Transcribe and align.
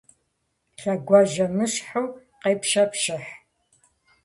Лъэгуажьэмыщхьэу 0.81 2.07
къепщэпщыхь. 2.41 3.29